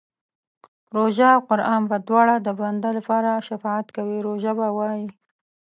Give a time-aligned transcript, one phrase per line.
[0.95, 5.07] روژه او قران به دواړه د بنده لپاره شفاعت کوي، روژه به وايي